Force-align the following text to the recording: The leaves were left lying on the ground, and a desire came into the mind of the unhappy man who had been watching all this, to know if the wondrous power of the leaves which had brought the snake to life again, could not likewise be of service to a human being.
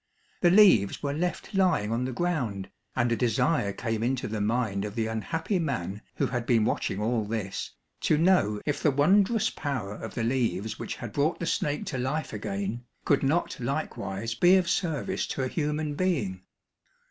The 0.41 0.49
leaves 0.49 1.03
were 1.03 1.13
left 1.13 1.53
lying 1.53 1.91
on 1.91 2.05
the 2.05 2.11
ground, 2.11 2.71
and 2.95 3.11
a 3.11 3.15
desire 3.15 3.71
came 3.71 4.01
into 4.01 4.27
the 4.27 4.41
mind 4.41 4.83
of 4.83 4.95
the 4.95 5.05
unhappy 5.05 5.59
man 5.59 6.01
who 6.15 6.25
had 6.25 6.47
been 6.47 6.65
watching 6.65 6.99
all 6.99 7.23
this, 7.23 7.69
to 7.99 8.17
know 8.17 8.61
if 8.65 8.81
the 8.81 8.89
wondrous 8.89 9.51
power 9.51 9.93
of 9.93 10.15
the 10.15 10.23
leaves 10.23 10.79
which 10.79 10.95
had 10.95 11.13
brought 11.13 11.39
the 11.39 11.45
snake 11.45 11.85
to 11.85 11.99
life 11.99 12.33
again, 12.33 12.83
could 13.05 13.21
not 13.21 13.59
likewise 13.59 14.33
be 14.33 14.55
of 14.55 14.67
service 14.67 15.27
to 15.27 15.43
a 15.43 15.47
human 15.47 15.93
being. 15.93 16.41